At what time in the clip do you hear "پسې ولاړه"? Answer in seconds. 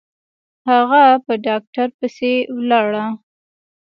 1.97-3.05